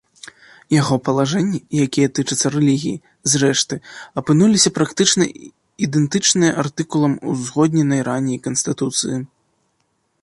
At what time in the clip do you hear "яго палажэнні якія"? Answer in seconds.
0.81-2.07